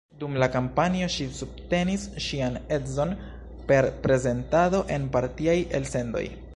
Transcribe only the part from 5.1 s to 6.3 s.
partiaj elsendoj.